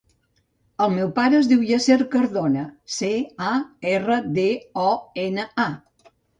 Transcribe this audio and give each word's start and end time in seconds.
El 0.85 0.87
meu 0.93 1.11
pare 1.19 1.37
es 1.39 1.49
diu 1.51 1.61
Yasser 1.73 1.97
Cardona: 2.15 2.65
ce, 2.95 3.11
a, 3.53 3.53
erra, 3.95 4.21
de, 4.41 4.49
o, 4.89 4.91
ena, 5.29 5.49
a. 5.69 6.13